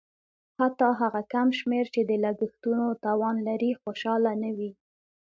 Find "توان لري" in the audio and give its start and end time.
3.05-3.71